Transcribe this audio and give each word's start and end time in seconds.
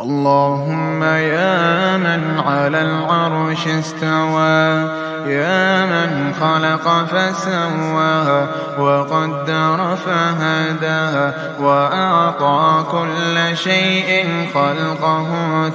اللهم 0.00 1.02
يا 1.02 1.96
من 1.96 2.40
على 2.40 2.82
العرش 2.82 3.66
استوى. 3.66 5.05
يا 5.26 5.86
من 5.86 6.34
خلق 6.40 7.04
فسوى 7.04 8.46
وقدر 8.78 9.96
فهدى 10.06 11.32
وأعطى 11.60 12.84
كل 12.90 13.56
شيء 13.56 14.26
خلقه 14.54 15.28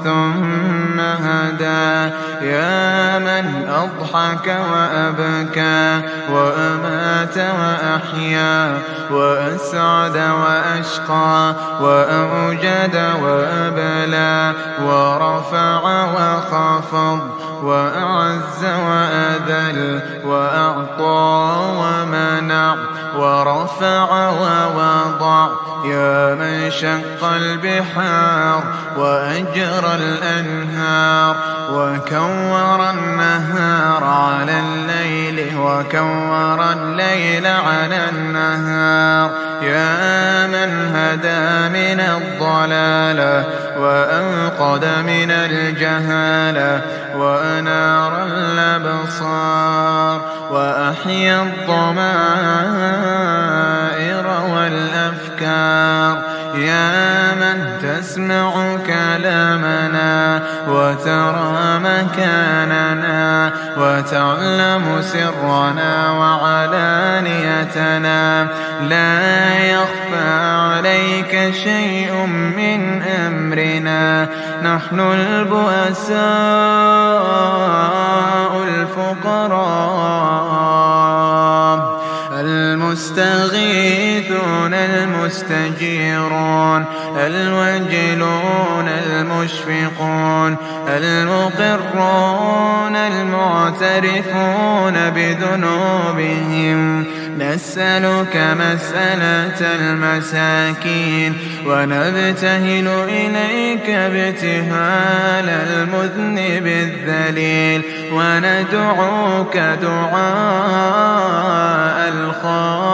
ثم 0.03 0.99
هدى. 0.99 2.13
يا 2.41 3.19
من 3.19 3.69
أضحك 3.69 4.57
وأبكى 4.73 6.01
وأمات 6.31 7.37
وأحيا 7.37 8.77
وأسعد 9.11 10.17
وأشقى 10.17 11.55
وأوجد 11.81 12.95
وأبلى 13.23 14.53
ورفع 14.85 15.81
وخفض 16.05 17.50
وأعز 17.61 18.63
وأذل 18.63 20.01
وأعطى 20.25 21.57
ومنع 21.77 22.75
ورفع 23.15 24.29
ووضع 24.29 25.47
يا 25.85 26.35
من 26.35 26.71
شق 26.71 27.23
البحار 27.23 28.63
وأجرى 28.97 29.95
الأنهار 29.95 31.35
وكور 31.71 32.89
النهار 32.89 34.03
على 34.03 34.59
الليل 34.59 35.57
وكور 35.57 36.71
الليل 36.71 37.47
على 37.47 38.09
النهار 38.09 39.31
يا 39.61 40.47
من 40.47 40.95
هدى 40.95 41.69
من 41.69 41.99
الضلالة 41.99 43.45
وأنقذ 43.81 45.01
من 45.01 45.31
الجهالة 45.31 46.81
وأنار 47.15 48.23
الأبصار 48.25 50.21
وأحيا 50.51 51.41
الضمائر 51.43 52.21
والأفكار 54.53 56.30
يا 56.55 57.35
من 57.35 57.79
تسمع 57.81 58.77
كلامنا 58.87 60.41
وترى 60.67 61.79
مكاننا 61.79 63.51
وتعلم 63.77 65.01
سرنا 65.01 66.11
وعلانيتنا 66.11 67.41
لا 68.89 69.59
يخفى 69.59 70.31
عليك 70.71 71.53
شيء 71.63 72.13
من 72.57 73.01
أمرنا. 73.01 74.27
نحن 74.63 74.99
البؤساء 74.99 76.21
الفقراء. 78.67 80.70
المستغيثون 82.91 84.73
المستجيرون 84.73 86.85
الوجلون 87.17 88.87
المشفقون 88.87 90.57
المقرون 90.87 92.95
المعترفون 92.95 94.93
بذنوبهم. 95.09 97.05
نسألك 97.37 98.37
مسألة 98.59 99.75
المساكين 99.75 101.37
ونبتهل 101.65 102.87
إليك 102.87 103.89
ابتهال 103.89 105.49
المذنب 105.49 106.67
الذليل 106.67 107.81
وندعوك 108.11 109.57
دعاء 109.57 110.91
الخائف 112.13 112.91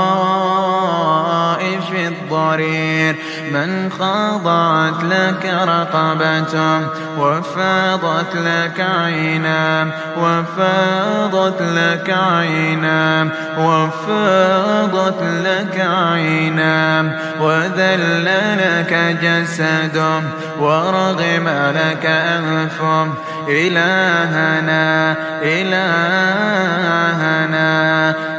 الضرير 2.07 3.15
من 3.51 3.89
خضعت 3.99 5.03
لك 5.03 5.45
رقبته 5.67 6.79
وفاضت 7.19 8.35
لك 8.35 8.85
عينا 9.01 9.87
وفاضت 10.17 11.61
لك 11.61 12.09
عينا 12.09 13.27
وفاضت 13.57 15.21
لك 15.21 15.79
عينا. 15.79 17.03
وذل 17.41 18.25
لك 18.57 18.93
جسده 19.21 20.21
ورغم 20.59 21.47
لك 21.75 22.05
أنفه. 22.05 23.07
إلهنا 23.49 25.15
إلهنا 25.41 26.57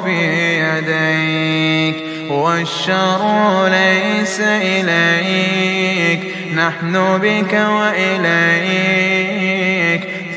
في 0.04 0.18
يديك 0.58 1.96
والشر 2.30 3.68
ليس 3.68 4.40
إليك 4.40 6.20
نحن 6.54 7.18
بك 7.18 7.54
وإليك 7.70 9.12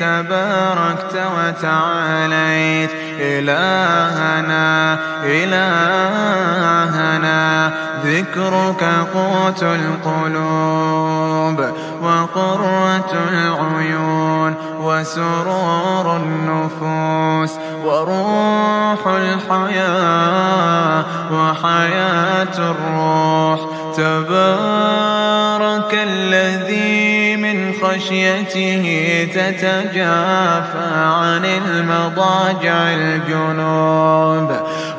تباركت 0.00 1.14
وتعاليت 1.36 2.90
إلهنا 3.20 4.98
إلهنا. 5.24 6.26
ذكرك 8.04 8.84
قوت 9.14 9.62
القلوب 9.62 11.58
وقرة 12.02 13.12
العيون 13.32 14.54
وسرور 14.86 16.16
النفوس 16.16 17.52
وروح 17.84 19.06
الحياة 19.06 21.04
وحياة 21.32 22.56
الروح. 22.58 23.60
تبارك 23.96 25.92
الذي 25.92 27.36
من 27.36 27.72
خشيته 27.82 28.84
تتجافى 29.34 30.94
عن 30.94 31.44
المضاجع 31.44 32.76
الجنوب. 32.92 34.50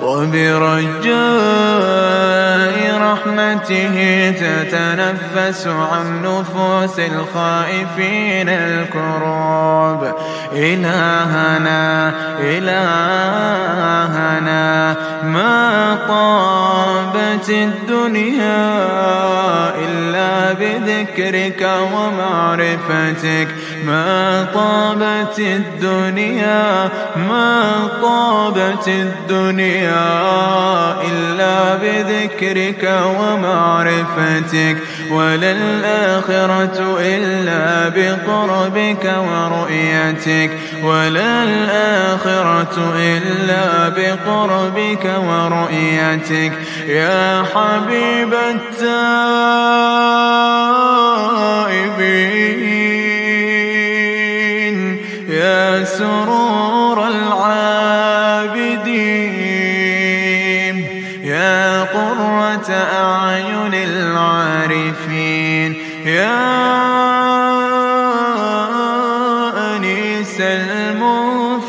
وبرجاء 0.07 1.17
رحمته 3.01 3.95
تتنفس 4.31 5.67
عن 5.67 6.21
نفوس 6.21 6.99
الخائفين 6.99 8.49
الكروب. 8.49 10.01
إلهنا 10.53 12.13
إلهنا 12.39 13.87
ما 15.23 15.97
طابت 16.07 17.49
الدنيا 17.49 18.77
إلا 19.85 20.53
بذكرك 20.53 21.69
ومعرفتك. 21.93 23.47
ما 23.87 24.47
طابت 24.53 25.39
الدنيا 25.39 26.89
ما 27.15 27.87
طابت 28.01 28.87
الدنيا 28.87 30.07
إلا 31.01 31.75
بذكرك 31.75 32.83
ومعرفتك 33.19 34.77
ولا 35.11 35.51
الآخرة 35.51 36.97
إلا 36.99 37.89
بقربك 37.89 39.13
ورؤيتك 39.29 40.51
ولا 40.83 41.43
الآخرة 41.43 42.93
إلا 42.97 43.89
بقربك 43.89 45.05
ورؤيتك. 45.27 46.51
يا 46.87 47.43
حبيب 47.53 48.33
التائبين 51.93 52.96
سرور 55.87 57.07
العابدين. 57.07 57.47
يا 61.23 61.83
قرة 61.83 62.71
أعين 62.99 63.73
العارفين. 63.73 65.75
يا 66.05 66.57
أنيس 69.75 70.39
المنفردين. 70.39 71.67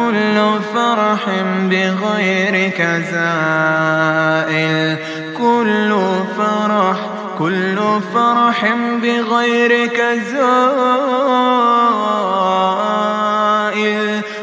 كل 0.09 0.39
فرح 0.75 1.23
بغيرك 1.71 2.81
زائل 3.13 4.97
كل 5.39 5.91
فرح 6.39 6.99
كل 7.39 7.79
فرح 8.15 8.59
بغيرك 9.03 9.99
زائل 10.33 10.49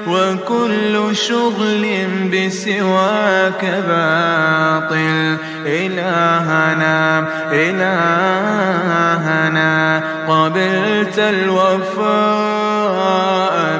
وكل 0.07 1.15
شغل 1.15 1.83
بسواك 2.31 3.63
باطل. 3.87 5.37
إلهنا 5.65 7.25
إلهنا 7.51 8.93
قبلت 10.27 11.19
الوفاء. 11.19 12.64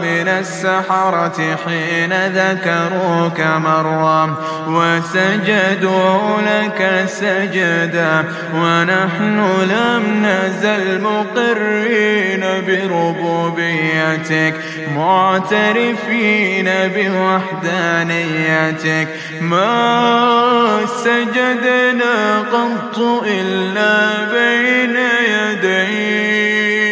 من 0.01 0.27
السحرة 0.27 1.57
حين 1.65 2.13
ذكروك 2.27 3.41
مرة 3.41 4.38
وسجدوا 4.67 6.41
لك 6.41 7.03
سجدا 7.07 8.23
ونحن 8.56 9.39
لم 9.62 10.25
نزل 10.25 11.01
مقرين 11.01 12.44
بربوبيتك 12.67 14.53
معترفين 14.95 16.69
بوحدانيتك 16.95 19.07
ما 19.41 20.79
سجدنا 21.03 22.39
قط 22.39 22.97
إلا 23.25 23.97
بين 24.31 24.95
يديك 25.29 26.84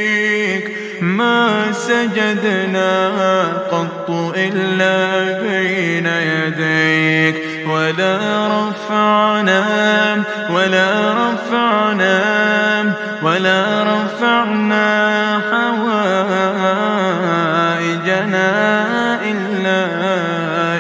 ما 1.18 1.72
سجدنا 1.72 3.10
قط 3.72 4.10
إلا 4.38 4.98
بين 5.42 6.08
يديك. 6.08 7.36
ولا 7.68 8.48
رفعنا 8.48 9.64
ولا 10.50 11.14
رفعنا 11.14 12.22
ولا 13.24 13.84
رفعنا 13.84 15.40
حوائجنا 15.52 16.04
إلا 19.32 19.82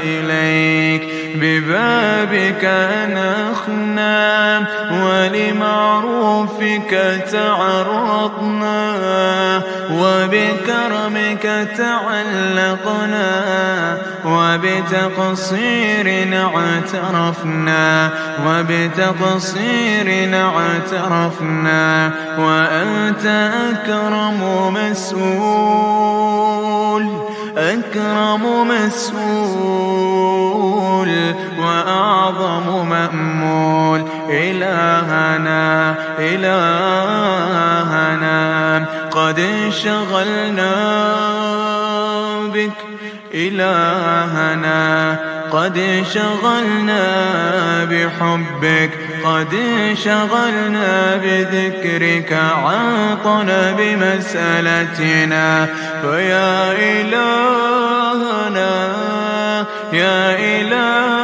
إليك. 0.03 1.03
ببابك 1.35 2.63
نخنا 3.09 4.63
ولمعروفك 4.91 6.91
تعرضنا 7.31 8.81
وبكرمك 10.33 11.45
تعلقنا 11.77 13.27
وبتقصير 14.25 16.07
اعترفنا 16.33 18.09
وبتقصير 18.47 20.07
اعترفنا 20.33 22.11
وأنت 22.39 23.25
أكرم 23.71 24.39
مسؤول 24.73 25.83
أكرم 27.57 28.43
مسؤول 28.67 29.73
وأعظم 31.59 32.89
مأمول. 32.89 34.01
إلهنا 34.29 35.95
إلهنا 36.19 37.22
قد 39.15 39.39
انشغلنا 39.39 40.73
بك 42.53 42.71
إلهنا. 43.33 45.19
قد 45.51 45.77
انشغلنا 45.77 47.03
بحبك 47.83 48.89
قد 49.25 49.53
انشغلنا 49.53 51.15
بذكرك. 51.15 52.33
عن 52.33 53.17
طلب 53.23 53.79
مسألتنا 53.79 55.65
فيا 56.01 56.71
إلهنا 56.71 58.87
يا 59.93 60.39
إلهنا. 60.39 61.22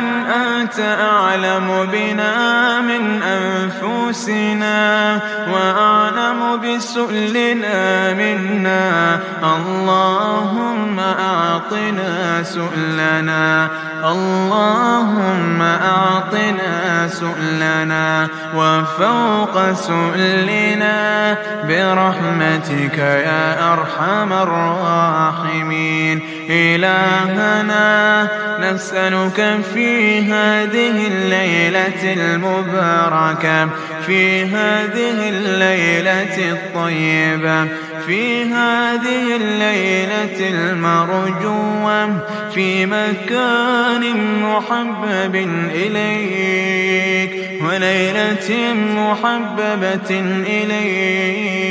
من 0.00 0.26
أنت 0.26 0.80
أعلم 0.80 1.88
بنا 1.92 2.80
من 2.80 3.22
أنفسنا 3.22 5.18
وأعلم 5.52 6.60
بسؤلنا 6.60 8.14
منا. 8.14 9.18
اللهم 9.42 11.00
أعطنا 11.00 12.42
سؤلنا. 12.42 13.68
اللهم 14.04 15.62
أعطنا 15.62 17.08
سؤلنا 17.08 18.28
وفوق 18.56 19.72
سؤلنا 19.72 21.36
برحمتك 21.68 22.98
يا 22.98 23.72
أرحم 23.72 24.32
الراحمين. 24.32 26.20
إلهنا 26.50 28.28
نسألك 28.60 29.58
في 29.74 30.20
هذه 30.32 31.06
الليلة 31.06 32.12
المباركة 32.12 33.68
في 34.06 34.44
هذه 34.44 35.28
الليلة 35.28 36.52
الطيبة 36.52 37.68
في 38.10 38.44
هذه 38.44 39.36
الليلة 39.36 40.38
المرجوة 40.40 42.06
في 42.54 42.86
مكان 42.86 44.02
محبب 44.42 45.34
إليك 45.74 47.32
وليلة 47.62 48.74
محببة 48.74 50.10
إليك 50.46 51.70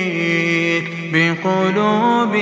بقلوب 1.14 2.36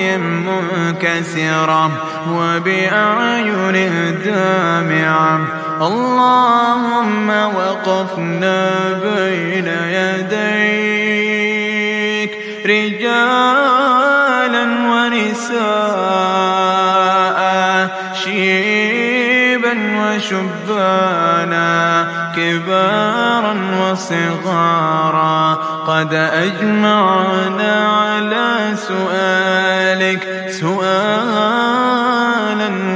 منكسرة 0.47 1.91
وبأعين 2.31 3.75
دامعة. 4.25 5.39
اللهم 5.81 7.29
وقفنا 7.29 8.63
بين 9.03 9.67
يديك. 9.67 11.46
رجالا 12.67 14.65
ونساء 14.91 15.57
شيبا 18.23 19.75
وشبانا 19.97 21.73
كبارا 22.35 23.55
وصغارا. 23.81 25.57
قد 25.87 26.13
أجمعنا 26.13 27.87
على 27.87 28.75
سؤالك 28.75 30.23
سؤالا 30.61 31.09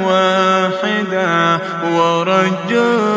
واحدا 0.06 1.60
ورجاء 1.96 3.12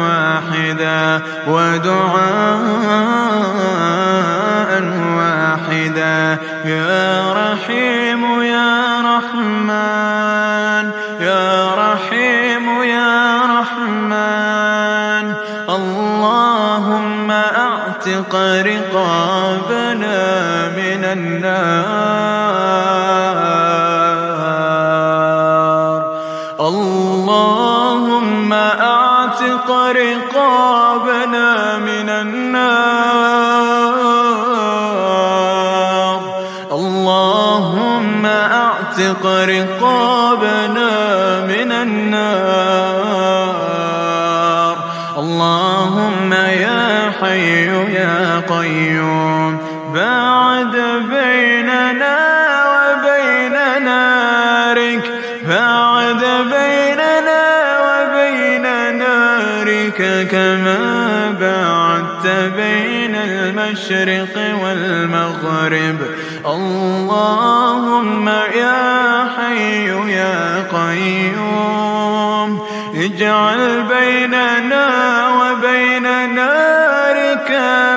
واحدا. 0.00 1.22
ودعاء 1.48 2.86
يا 6.64 7.32
رحيم 7.32 8.42
يا 8.42 9.00
رحمن 9.00 10.90
يا 11.20 11.74
رحيم 11.74 12.82
يا 12.82 13.42
رحمن. 13.60 15.34
اللهم 15.68 17.30
أعتق 17.30 18.34
رقابنا 18.66 20.18
من 20.68 21.04
النار. 21.04 21.76
اللهم 26.60 28.52
أعتق 28.52 29.70
رقابنا 29.70 31.78
من 31.78 32.08
النار. 32.08 33.45
اعتق 39.16 39.26
رقابنا 39.26 40.90
من 41.40 41.72
النار. 41.72 42.36
اللهم 45.18 46.32
يا 46.32 47.12
حي 47.20 47.66
يا 47.94 48.42
قيوم 48.48 49.58
باعد 49.94 50.76
بيننا 51.10 52.18
وبين 52.72 53.56
نارك 53.84 55.04
باعد 55.48 56.22
بيننا 56.54 57.44
وبين 57.86 58.66
نارك 58.98 60.00
كما 60.30 60.80
باعدت 61.40 62.26
بين 62.56 63.14
المشرق 63.14 64.34
والمغرب. 64.62 65.98
اللهم 66.46 68.26
يا 68.28 68.65
اجعل 73.16 73.82
بيننا 73.82 74.88
وبين 75.38 76.34
نارك 76.34 77.50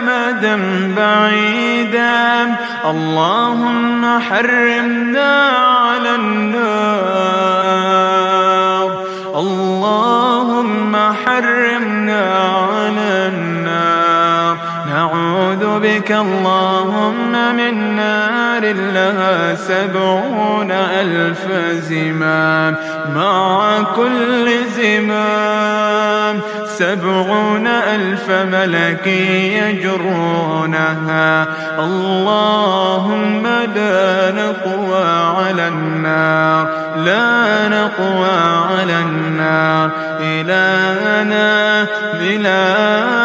مدى 0.03 0.55
بعيدا. 0.95 2.55
اللهم 2.85 4.19
حرمنا 4.19 5.31
على 5.67 6.15
النار. 6.15 7.58
بك 15.99 16.11
اللهم 16.11 17.55
من 17.55 17.95
نار 17.95 18.63
لها 18.73 19.55
سبعون 19.55 20.71
ألف 20.71 21.47
زمام 21.89 22.75
مع 23.15 23.81
كل 23.95 24.51
زمام 24.77 26.39
سبعون 26.65 27.67
ألف 27.67 28.29
ملك 28.31 29.07
يجرونها. 29.59 31.47
اللهم 31.79 33.47
لا 33.75 34.31
نقوى 34.31 35.05
على 35.37 35.67
النار 35.67 36.67
لا 37.05 37.67
نقوى 37.67 38.39
على 38.71 38.99
النار. 38.99 39.89
إلهنا 40.21 41.87
بلاهنا 42.19 43.18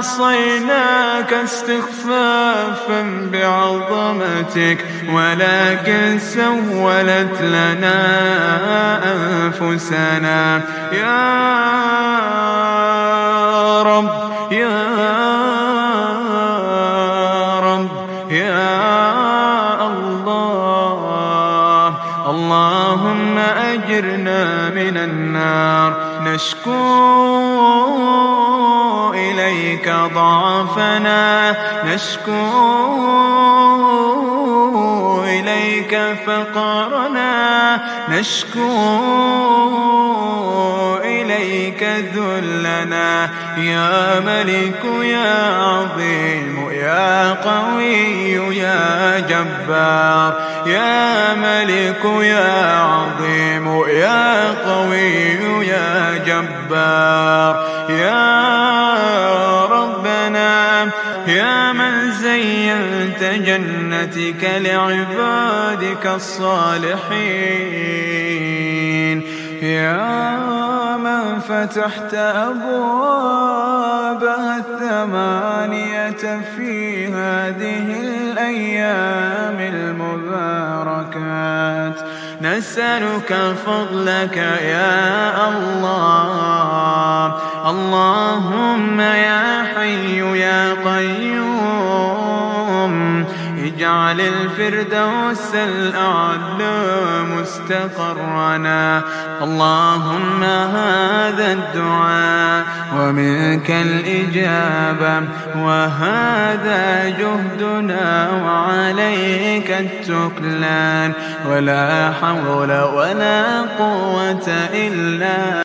عصيناك 0.00 1.32
استخفافا 1.32 3.28
بعظمتك 3.32 4.84
ولكن 5.12 6.18
سولت 6.18 7.42
لنا 7.42 8.00
أنفسنا. 9.12 10.62
يا 10.92 11.42
رب 13.82 14.10
يا 14.52 14.86
رب 17.60 17.88
يا 18.30 19.86
الله 19.86 21.00
اللهم 22.30 23.38
أجرنا 23.38 24.70
من 24.70 24.96
النار. 24.96 25.92
نشكو 26.24 28.39
إليك 29.14 29.88
ضعفنا. 30.14 31.56
نشكو 31.84 32.32
إليك 35.24 36.00
فقرنا. 36.26 37.80
نشكو 38.08 38.60
إليك 41.04 41.82
ذلنا. 42.14 43.30
يا 43.56 44.20
ملك 44.20 44.84
يا 45.02 45.56
عظيم 45.56 46.70
يا 46.70 47.32
قوي 47.32 48.56
يا 48.56 49.18
جبار. 49.20 50.34
يا 50.66 51.34
ملك 51.34 52.04
يا 52.04 52.78
عظيم 52.78 53.84
يا 53.88 54.50
قوي 54.50 55.66
يا 55.66 56.18
جبار. 56.26 57.66
يا 57.90 58.59
جنتك 63.22 64.50
لعبادك 64.56 66.06
الصالحين. 66.06 67.00
يا 69.62 70.96
من 70.96 71.40
فتحت 71.40 72.14
أبوابها 72.14 72.56
الثمانية 74.56 76.40
في 76.56 77.06
هذه 77.06 78.00
الأيام 78.00 79.58
المباركات. 79.74 81.00
نسألك 82.42 83.54
فضلك 83.66 84.36
يا 84.36 85.48
الله. 85.48 87.34
اللهم 87.70 89.00
يا 89.00 89.62
حي 89.74 90.40
يا 90.40 90.74
قيوم. 90.74 91.89
اجعل 93.80 94.20
الفردوس 94.20 95.54
الأعلى 95.54 97.22
مستقرنا. 97.22 99.02
اللهم 99.42 100.42
هذا 100.44 101.52
الدعاء 101.52 102.64
ومنك 102.96 103.70
الإجابة 103.70 105.28
وهذا 105.56 107.08
جهدنا 107.08 108.30
وعليك 108.44 109.70
التكلان 109.70 111.12
ولا 111.50 112.12
حول 112.20 112.72
ولا 112.72 113.60
قوة 113.78 114.48
إلا 114.74 115.58